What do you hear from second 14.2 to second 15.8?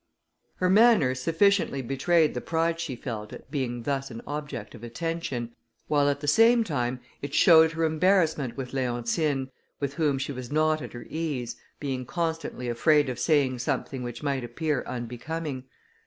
might appear unbecoming.